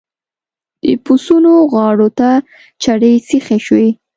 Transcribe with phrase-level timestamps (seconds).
[0.83, 2.29] د پسونو غاړو ته
[2.83, 3.89] چړې سيخې شوې.